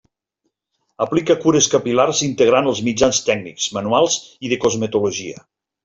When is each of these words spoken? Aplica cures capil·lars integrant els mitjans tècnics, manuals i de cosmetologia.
Aplica 1.05 1.35
cures 1.43 1.67
capil·lars 1.75 2.23
integrant 2.29 2.73
els 2.73 2.83
mitjans 2.89 3.23
tècnics, 3.31 3.71
manuals 3.79 4.21
i 4.49 4.53
de 4.55 4.61
cosmetologia. 4.67 5.45